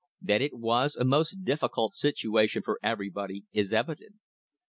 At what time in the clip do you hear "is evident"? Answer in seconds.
3.53-4.15